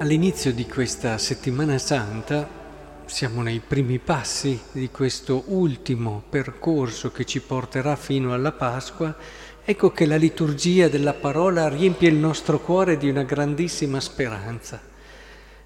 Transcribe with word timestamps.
All'inizio 0.00 0.52
di 0.52 0.64
questa 0.64 1.18
settimana 1.18 1.76
santa 1.76 2.48
siamo 3.06 3.42
nei 3.42 3.58
primi 3.58 3.98
passi 3.98 4.56
di 4.70 4.90
questo 4.90 5.42
ultimo 5.46 6.22
percorso 6.28 7.10
che 7.10 7.24
ci 7.24 7.40
porterà 7.40 7.96
fino 7.96 8.32
alla 8.32 8.52
Pasqua. 8.52 9.12
Ecco 9.64 9.90
che 9.90 10.06
la 10.06 10.14
liturgia 10.14 10.86
della 10.86 11.14
parola 11.14 11.68
riempie 11.68 12.10
il 12.10 12.14
nostro 12.14 12.60
cuore 12.60 12.96
di 12.96 13.08
una 13.08 13.24
grandissima 13.24 13.98
speranza. 13.98 14.80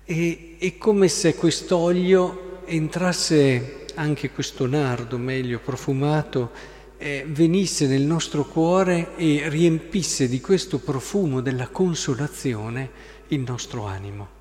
E 0.03 0.57
è 0.59 0.79
come 0.79 1.09
se 1.09 1.35
quest'olio 1.35 2.63
entrasse, 2.65 3.85
anche 3.97 4.31
questo 4.31 4.67
nardo 4.67 5.19
meglio 5.19 5.59
profumato, 5.59 6.53
eh, 6.97 7.27
venisse 7.29 7.87
nel 7.87 8.03
nostro 8.03 8.47
cuore 8.47 9.15
e 9.17 9.51
riempisse 9.51 10.27
di 10.27 10.41
questo 10.41 10.79
profumo 10.79 11.43
della 11.43 11.69
consolazione 11.69 13.21
il 13.35 13.45
nostro 13.47 13.87
animo. 13.87 14.41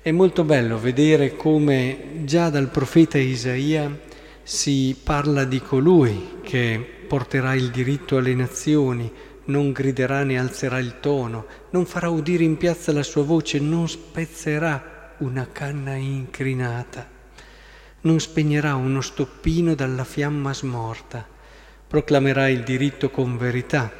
È 0.00 0.10
molto 0.10 0.44
bello 0.44 0.78
vedere 0.78 1.36
come 1.36 2.22
già 2.24 2.50
dal 2.50 2.68
profeta 2.68 3.18
Isaia 3.18 4.06
si 4.42 4.98
parla 5.02 5.44
di 5.44 5.60
colui 5.60 6.38
che 6.42 6.84
porterà 7.06 7.54
il 7.54 7.70
diritto 7.70 8.16
alle 8.16 8.34
nazioni, 8.34 9.10
non 9.46 9.72
griderà 9.72 10.24
né 10.24 10.38
alzerà 10.38 10.78
il 10.78 11.00
tono, 11.00 11.46
non 11.70 11.86
farà 11.86 12.08
udire 12.08 12.44
in 12.44 12.56
piazza 12.56 12.92
la 12.92 13.02
sua 13.02 13.22
voce, 13.22 13.58
non 13.60 13.88
spezzerà 13.88 15.14
una 15.18 15.48
canna 15.50 15.94
incrinata, 15.94 17.08
non 18.02 18.20
spegnerà 18.20 18.74
uno 18.74 19.00
stoppino 19.00 19.74
dalla 19.74 20.04
fiamma 20.04 20.52
smorta, 20.54 21.26
proclamerà 21.86 22.48
il 22.48 22.62
diritto 22.62 23.10
con 23.10 23.36
verità, 23.36 23.90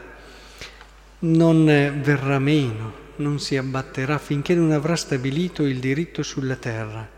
non 1.20 1.64
verrà 1.64 2.38
meno, 2.38 3.06
non 3.18 3.38
si 3.38 3.56
abbatterà 3.56 4.18
finché 4.18 4.54
non 4.54 4.72
avrà 4.72 4.96
stabilito 4.96 5.64
il 5.64 5.78
diritto 5.78 6.22
sulla 6.22 6.56
terra. 6.56 7.16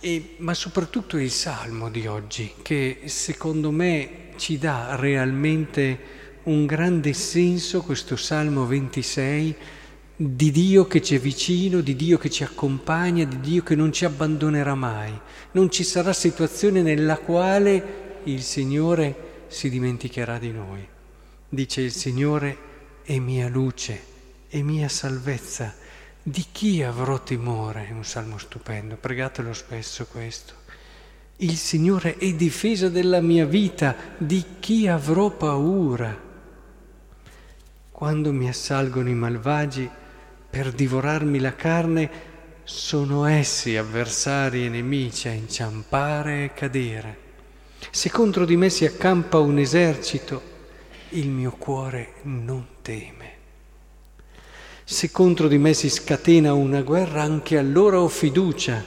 E, 0.00 0.34
ma 0.38 0.54
soprattutto 0.54 1.16
il 1.16 1.30
Salmo 1.30 1.88
di 1.88 2.06
oggi, 2.06 2.54
che 2.62 3.02
secondo 3.04 3.70
me 3.70 4.30
ci 4.36 4.58
dà 4.58 4.96
realmente 4.96 6.20
un 6.44 6.66
grande 6.66 7.12
senso, 7.12 7.82
questo 7.82 8.16
Salmo 8.16 8.66
26, 8.66 9.56
di 10.16 10.50
Dio 10.50 10.86
che 10.86 11.00
ci 11.00 11.14
è 11.14 11.18
vicino, 11.18 11.80
di 11.80 11.94
Dio 11.94 12.18
che 12.18 12.30
ci 12.30 12.42
accompagna, 12.42 13.24
di 13.24 13.40
Dio 13.40 13.62
che 13.62 13.74
non 13.74 13.92
ci 13.92 14.04
abbandonerà 14.04 14.74
mai. 14.74 15.12
Non 15.52 15.70
ci 15.70 15.84
sarà 15.84 16.12
situazione 16.12 16.82
nella 16.82 17.18
quale 17.18 18.20
il 18.24 18.42
Signore 18.42 19.44
si 19.46 19.70
dimenticherà 19.70 20.38
di 20.38 20.50
noi. 20.50 20.86
Dice 21.48 21.80
il 21.80 21.92
Signore 21.92 22.58
è 23.04 23.18
mia 23.18 23.48
luce 23.48 24.10
e 24.54 24.62
mia 24.62 24.88
salvezza. 24.88 25.74
Di 26.22 26.44
chi 26.52 26.82
avrò 26.82 27.22
timore? 27.22 27.88
È 27.88 27.92
un 27.92 28.04
salmo 28.04 28.36
stupendo, 28.36 28.96
pregatelo 28.96 29.54
spesso 29.54 30.06
questo. 30.06 30.52
Il 31.36 31.56
Signore 31.56 32.18
è 32.18 32.34
difesa 32.34 32.90
della 32.90 33.22
mia 33.22 33.46
vita, 33.46 33.96
di 34.18 34.44
chi 34.60 34.86
avrò 34.86 35.30
paura? 35.30 36.30
Quando 37.90 38.32
mi 38.32 38.46
assalgono 38.46 39.08
i 39.08 39.14
malvagi 39.14 39.88
per 40.50 40.70
divorarmi 40.70 41.38
la 41.38 41.54
carne, 41.54 42.10
sono 42.62 43.24
essi 43.24 43.76
avversari 43.78 44.66
e 44.66 44.68
nemici 44.68 45.28
a 45.28 45.32
inciampare 45.32 46.44
e 46.44 46.52
cadere. 46.52 47.18
Se 47.90 48.10
contro 48.10 48.44
di 48.44 48.56
me 48.56 48.68
si 48.68 48.84
accampa 48.84 49.38
un 49.38 49.58
esercito, 49.58 50.42
il 51.10 51.30
mio 51.30 51.52
cuore 51.52 52.16
non 52.24 52.66
teme. 52.82 53.31
Se 54.84 55.12
contro 55.12 55.46
di 55.46 55.58
me 55.58 55.74
si 55.74 55.88
scatena 55.88 56.54
una 56.54 56.82
guerra, 56.82 57.22
anche 57.22 57.56
allora 57.56 58.00
ho 58.00 58.08
fiducia. 58.08 58.84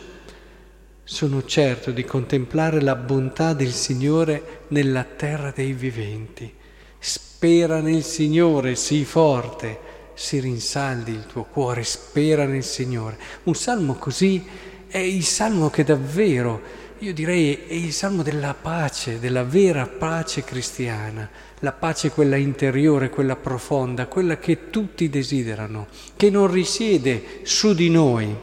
Sono 1.03 1.45
certo 1.45 1.91
di 1.91 2.03
contemplare 2.03 2.81
la 2.81 2.95
bontà 2.95 3.53
del 3.53 3.71
Signore 3.71 4.65
nella 4.69 5.03
terra 5.03 5.51
dei 5.51 5.71
viventi. 5.71 6.53
Spera 6.99 7.79
nel 7.79 8.03
Signore, 8.03 8.75
sii 8.75 9.05
forte, 9.05 9.79
si 10.15 10.39
rinsaldi 10.39 11.11
il 11.11 11.25
tuo 11.27 11.43
cuore, 11.43 11.83
spera 11.83 12.45
nel 12.45 12.63
Signore. 12.63 13.17
Un 13.43 13.55
salmo 13.55 13.93
così 13.93 14.45
è 14.87 14.97
il 14.97 15.23
salmo 15.23 15.69
che 15.69 15.83
davvero 15.85 16.61
io 16.99 17.13
direi 17.13 17.65
è 17.67 17.73
il 17.73 17.91
salmo 17.91 18.23
della 18.23 18.53
pace, 18.53 19.19
della 19.19 19.43
vera 19.43 19.85
pace 19.85 20.45
cristiana, 20.45 21.29
la 21.59 21.73
pace 21.73 22.09
quella 22.09 22.37
interiore, 22.37 23.09
quella 23.09 23.35
profonda, 23.35 24.07
quella 24.07 24.37
che 24.37 24.69
tutti 24.69 25.09
desiderano, 25.09 25.87
che 26.15 26.29
non 26.29 26.49
risiede 26.49 27.41
su 27.43 27.73
di 27.73 27.89
noi, 27.89 28.33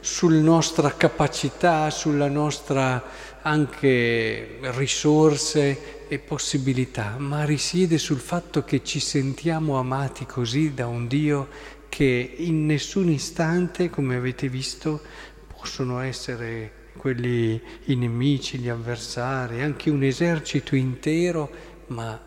sulla 0.00 0.40
nostra 0.40 0.94
capacità, 0.94 1.88
sulla 1.88 2.28
nostra 2.28 3.02
anche 3.40 4.58
risorse 4.60 6.06
e 6.08 6.18
possibilità, 6.18 7.14
ma 7.16 7.44
risiede 7.44 7.96
sul 7.96 8.20
fatto 8.20 8.62
che 8.62 8.84
ci 8.84 9.00
sentiamo 9.00 9.78
amati 9.78 10.26
così 10.26 10.74
da 10.74 10.86
un 10.86 11.06
Dio 11.06 11.48
che 11.88 12.34
in 12.36 12.66
nessun 12.66 13.08
istante, 13.08 13.88
come 13.88 14.16
avete 14.16 14.48
visto, 14.48 15.00
possono 15.46 16.00
essere 16.00 16.80
quelli 16.96 17.60
i 17.86 17.96
nemici, 17.96 18.58
gli 18.58 18.68
avversari, 18.68 19.62
anche 19.62 19.90
un 19.90 20.02
esercito 20.02 20.76
intero, 20.76 21.50
ma 21.88 22.20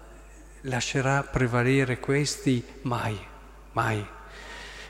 lascerà 0.61 1.23
prevalere 1.23 1.99
questi 1.99 2.63
mai, 2.81 3.17
mai. 3.73 4.05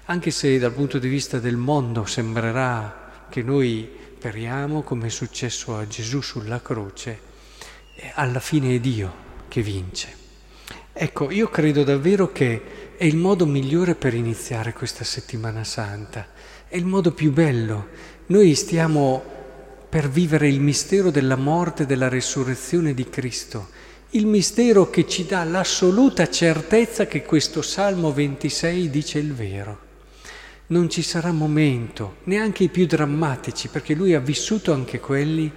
Anche 0.05 0.31
se 0.31 0.57
dal 0.59 0.71
punto 0.71 0.99
di 0.99 1.07
vista 1.07 1.39
del 1.39 1.57
mondo 1.57 2.05
sembrerà 2.05 3.25
che 3.29 3.41
noi 3.41 4.03
speriamo, 4.25 4.81
come 4.81 5.05
è 5.05 5.09
successo 5.09 5.77
a 5.77 5.85
Gesù 5.85 6.19
sulla 6.19 6.59
croce, 6.59 7.19
alla 8.15 8.39
fine 8.39 8.73
è 8.73 8.79
Dio 8.79 9.13
che 9.47 9.61
vince. 9.61 10.23
Ecco, 10.91 11.29
io 11.29 11.49
credo 11.49 11.83
davvero 11.83 12.31
che 12.31 12.95
è 12.97 13.03
il 13.03 13.17
modo 13.17 13.45
migliore 13.45 13.93
per 13.93 14.15
iniziare 14.15 14.73
questa 14.73 15.03
settimana 15.03 15.63
santa, 15.63 16.29
è 16.67 16.75
il 16.75 16.85
modo 16.85 17.11
più 17.11 17.31
bello. 17.31 17.89
Noi 18.27 18.55
stiamo 18.55 19.34
per 19.87 20.09
vivere 20.09 20.47
il 20.47 20.59
mistero 20.59 21.11
della 21.11 21.35
morte 21.35 21.83
e 21.83 21.85
della 21.85 22.09
risurrezione 22.09 22.93
di 22.93 23.07
Cristo, 23.09 23.69
il 24.11 24.25
mistero 24.25 24.89
che 24.89 25.07
ci 25.07 25.25
dà 25.25 25.43
l'assoluta 25.43 26.29
certezza 26.29 27.05
che 27.05 27.23
questo 27.23 27.61
Salmo 27.61 28.13
26 28.13 28.89
dice 28.89 29.19
il 29.19 29.33
vero. 29.33 29.79
Non 30.67 30.89
ci 30.89 31.01
sarà 31.01 31.31
momento, 31.31 32.17
neanche 32.23 32.63
i 32.63 32.69
più 32.69 32.85
drammatici, 32.85 33.67
perché 33.67 33.93
lui 33.93 34.13
ha 34.13 34.19
vissuto 34.19 34.73
anche 34.73 34.99
quelli, 34.99 35.51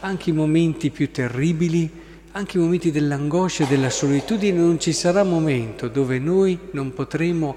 anche 0.00 0.30
i 0.30 0.34
momenti 0.34 0.90
più 0.90 1.10
terribili, 1.10 1.90
anche 2.32 2.58
i 2.58 2.60
momenti 2.60 2.90
dell'angoscia 2.90 3.64
e 3.64 3.66
della 3.66 3.90
solitudine, 3.90 4.58
non 4.58 4.78
ci 4.78 4.92
sarà 4.92 5.24
momento 5.24 5.88
dove 5.88 6.18
noi 6.18 6.58
non 6.72 6.92
potremo 6.92 7.56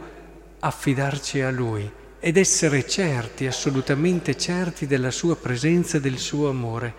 affidarci 0.59 1.41
a 1.41 1.51
lui 1.51 1.89
ed 2.25 2.37
essere 2.37 2.87
certi, 2.87 3.45
assolutamente 3.45 4.35
certi 4.35 4.87
della 4.87 5.11
sua 5.11 5.35
presenza 5.35 5.97
e 5.97 6.01
del 6.01 6.17
suo 6.17 6.49
amore. 6.49 6.95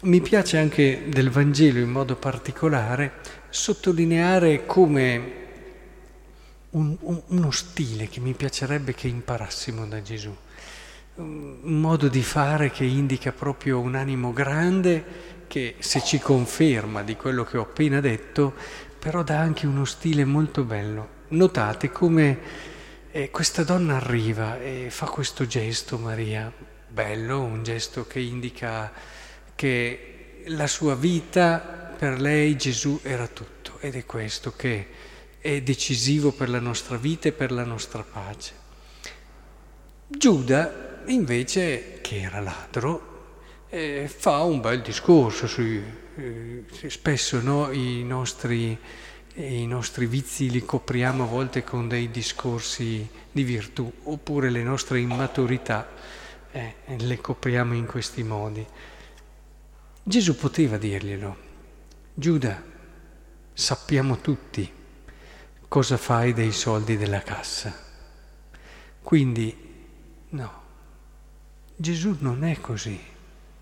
Mi 0.00 0.20
piace 0.20 0.58
anche 0.58 1.04
del 1.06 1.30
Vangelo 1.30 1.78
in 1.78 1.88
modo 1.88 2.16
particolare 2.16 3.12
sottolineare 3.48 4.66
come 4.66 5.32
un, 6.70 6.96
un, 6.98 7.22
uno 7.28 7.50
stile 7.52 8.08
che 8.08 8.18
mi 8.18 8.32
piacerebbe 8.32 8.92
che 8.92 9.06
imparassimo 9.06 9.86
da 9.86 10.02
Gesù, 10.02 10.36
un 11.14 11.58
modo 11.62 12.08
di 12.08 12.22
fare 12.22 12.72
che 12.72 12.82
indica 12.82 13.30
proprio 13.30 13.78
un 13.78 13.94
animo 13.94 14.32
grande 14.32 15.04
che 15.46 15.76
se 15.78 16.02
ci 16.02 16.18
conferma 16.18 17.04
di 17.04 17.14
quello 17.14 17.44
che 17.44 17.56
ho 17.56 17.62
appena 17.62 18.00
detto, 18.00 18.54
però 18.98 19.22
dà 19.22 19.38
anche 19.38 19.68
uno 19.68 19.84
stile 19.84 20.24
molto 20.24 20.64
bello. 20.64 21.18
Notate 21.28 21.92
come 21.92 22.78
e 23.12 23.30
questa 23.30 23.64
donna 23.64 23.96
arriva 23.96 24.60
e 24.60 24.86
fa 24.90 25.06
questo 25.06 25.46
gesto, 25.46 25.98
Maria, 25.98 26.52
bello, 26.86 27.42
un 27.42 27.64
gesto 27.64 28.06
che 28.06 28.20
indica 28.20 28.92
che 29.56 30.42
la 30.46 30.68
sua 30.68 30.94
vita, 30.94 31.58
per 31.98 32.20
lei 32.20 32.56
Gesù 32.56 33.00
era 33.02 33.26
tutto 33.26 33.78
ed 33.80 33.96
è 33.96 34.06
questo 34.06 34.54
che 34.54 34.86
è 35.38 35.60
decisivo 35.60 36.30
per 36.30 36.48
la 36.50 36.60
nostra 36.60 36.96
vita 36.96 37.28
e 37.28 37.32
per 37.32 37.50
la 37.50 37.64
nostra 37.64 38.04
pace. 38.04 38.52
Giuda, 40.06 41.02
invece, 41.06 41.98
che 42.00 42.20
era 42.20 42.40
ladro, 42.40 43.08
eh, 43.70 44.08
fa 44.08 44.42
un 44.42 44.60
bel 44.60 44.82
discorso 44.82 45.48
sui, 45.48 45.82
eh, 46.16 46.64
spesso 46.86 47.40
no, 47.40 47.72
i 47.72 48.04
nostri 48.04 48.78
e 49.40 49.60
i 49.60 49.66
nostri 49.66 50.06
vizi 50.06 50.50
li 50.50 50.64
copriamo 50.64 51.24
a 51.24 51.26
volte 51.26 51.64
con 51.64 51.88
dei 51.88 52.10
discorsi 52.10 53.08
di 53.32 53.42
virtù, 53.42 53.90
oppure 54.04 54.50
le 54.50 54.62
nostre 54.62 55.00
immaturità 55.00 55.88
eh, 56.52 56.74
le 56.98 57.20
copriamo 57.20 57.74
in 57.74 57.86
questi 57.86 58.22
modi. 58.22 58.66
Gesù 60.02 60.36
poteva 60.36 60.76
dirglielo, 60.76 61.36
Giuda, 62.12 62.62
sappiamo 63.52 64.20
tutti 64.20 64.70
cosa 65.68 65.96
fai 65.96 66.32
dei 66.32 66.52
soldi 66.52 66.96
della 66.96 67.22
cassa. 67.22 67.74
Quindi, 69.02 69.56
no, 70.28 70.62
Gesù 71.76 72.16
non 72.20 72.44
è 72.44 72.60
così, 72.60 73.00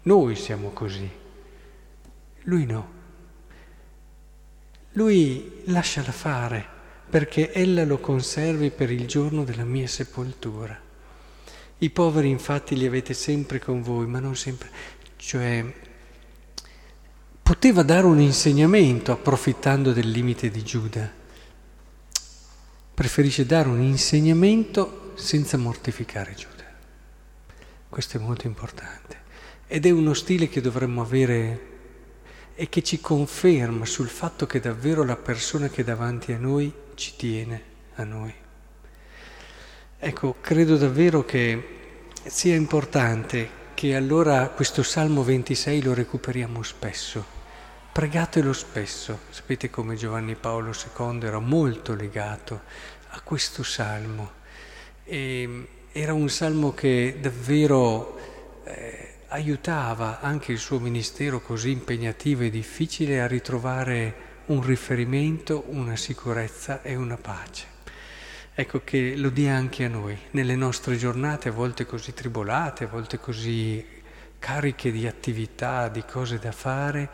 noi 0.03 0.35
siamo 0.35 0.71
così, 0.71 1.09
lui 2.43 2.67
no. 2.67 2.97
Lui 4.99 5.63
lasciala 5.67 6.11
fare 6.11 6.67
perché 7.09 7.53
ella 7.53 7.85
lo 7.85 7.99
conservi 7.99 8.71
per 8.71 8.91
il 8.91 9.07
giorno 9.07 9.45
della 9.45 9.63
mia 9.63 9.87
sepoltura. 9.87 10.77
I 11.79 11.91
poveri 11.91 12.29
infatti 12.29 12.77
li 12.77 12.85
avete 12.85 13.15
sempre 13.15 13.61
con 13.61 13.81
voi, 13.81 14.09
ma 14.09 14.19
non 14.19 14.35
sempre. 14.35 14.69
Cioè, 15.15 15.65
poteva 17.41 17.85
dare 17.85 18.07
un 18.07 18.19
insegnamento 18.19 19.13
approfittando 19.13 19.93
del 19.93 20.11
limite 20.11 20.51
di 20.51 20.65
Giuda. 20.65 21.09
Preferisce 22.93 23.47
dare 23.47 23.69
un 23.69 23.81
insegnamento 23.81 25.13
senza 25.15 25.57
mortificare 25.59 26.35
Giuda. 26.35 26.65
Questo 27.89 28.17
è 28.17 28.21
molto 28.21 28.49
importante. 28.49 29.17
Ed 29.69 29.87
è 29.87 29.91
uno 29.91 30.13
stile 30.13 30.49
che 30.49 30.61
dovremmo 30.61 31.03
avere 31.03 31.68
e 32.61 32.69
che 32.69 32.83
ci 32.83 33.01
conferma 33.01 33.85
sul 33.85 34.09
fatto 34.09 34.45
che 34.45 34.59
davvero 34.59 35.05
la 35.05 35.15
persona 35.15 35.69
che 35.69 35.83
è 35.83 35.85
davanti 35.85 36.33
a 36.33 36.39
noi 36.39 36.73
ci 36.97 37.15
tiene 37.15 37.63
a 37.95 38.03
noi. 38.03 38.35
Ecco, 39.97 40.35
credo 40.41 40.77
davvero 40.77 41.25
che 41.25 42.07
sia 42.25 42.57
importante 42.57 43.49
che 43.75 43.95
allora 43.95 44.49
questo 44.49 44.83
Salmo 44.83 45.23
26 45.23 45.83
lo 45.83 45.95
recuperiamo 45.95 46.65
spesso. 46.65 47.25
Pregatelo 47.93 48.53
spesso. 48.53 49.21
Sapete 49.31 49.71
come 49.71 49.95
Giovanni 49.95 50.35
Paolo 50.35 50.73
II 50.73 51.21
era 51.23 51.39
molto 51.39 51.95
legato 51.95 52.63
a 53.11 53.21
questo 53.21 53.63
Salmo. 53.63 54.33
E 55.05 55.69
era 55.93 56.13
un 56.13 56.29
Salmo 56.29 56.75
che 56.75 57.19
davvero 57.21 58.19
eh, 58.65 59.08
aiutava 59.29 60.21
anche 60.21 60.53
il 60.53 60.59
suo 60.59 60.79
ministero 60.79 61.41
così 61.41 61.71
impegnativo 61.71 62.43
e 62.43 62.51
difficile 62.51 63.21
a 63.21 63.27
ritrovare 63.27 64.27
un 64.47 64.63
riferimento, 64.63 65.65
una 65.69 65.97
sicurezza 65.97 66.83
e 66.83 66.95
una 66.97 67.17
pace. 67.17 67.77
Ecco 68.55 68.83
che 68.83 69.15
lo 69.17 69.31
dia 69.31 69.55
anche 69.55 69.85
a 69.85 69.89
noi, 69.89 70.19
nelle 70.33 70.57
nostre 70.57 70.97
giornate 70.97 71.51
a 71.51 71.53
volte 71.53 71.85
così 71.85 72.13
tribolate, 72.15 72.85
a 72.85 72.89
volte 72.89 73.19
così 73.19 73.85
cariche 74.39 74.91
di 74.91 75.07
attività, 75.07 75.89
di 75.89 76.03
cose 76.05 76.39
da 76.39 76.53
fare, 76.53 77.11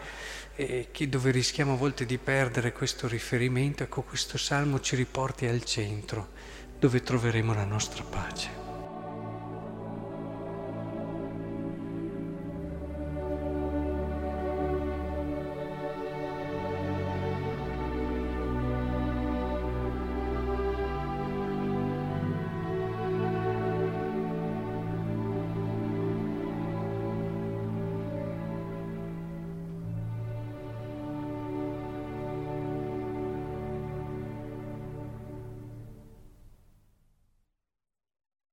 dove 1.08 1.30
rischiamo 1.32 1.72
a 1.72 1.76
volte 1.76 2.06
di 2.06 2.16
perdere 2.16 2.72
questo 2.72 3.08
riferimento, 3.08 3.82
ecco 3.82 4.02
questo 4.02 4.38
salmo 4.38 4.80
ci 4.80 4.94
riporti 4.94 5.46
al 5.46 5.64
centro, 5.64 6.28
dove 6.78 7.02
troveremo 7.02 7.52
la 7.52 7.64
nostra 7.64 8.04
pace. 8.04 8.63